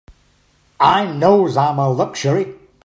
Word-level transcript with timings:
I 0.79 1.05
knows 1.15 1.55
I'm 1.55 1.77
a 1.77 1.87
luxury. 1.87 2.55